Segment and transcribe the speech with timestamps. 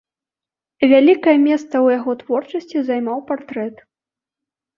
[0.91, 3.75] Вялікае месца ў яго творчасці займаў партрэт.